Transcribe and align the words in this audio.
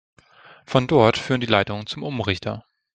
Von 0.65 0.87
dort 0.87 1.15
führen 1.15 1.41
die 1.41 1.45
Leitungen 1.45 1.85
zum 1.85 2.01
Umrichter. 2.01 2.65